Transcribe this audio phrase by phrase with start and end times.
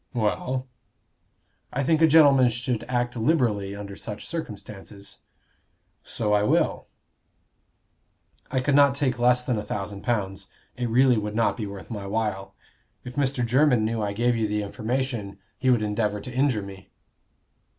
[0.15, 0.65] "Well?"
[1.71, 5.19] "I think a gentleman should act liberally under such circumstances."
[6.03, 6.87] "So I will."
[8.49, 10.47] "I could not take less than a thousand pounds.
[10.75, 12.55] It really would not be worth my while.
[13.03, 13.45] If Mr.
[13.45, 16.89] Jermyn knew I gave you the information, he would endeavor to injure me."